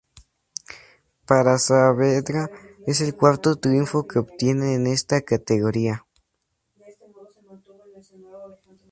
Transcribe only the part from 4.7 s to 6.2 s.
en esta categoría.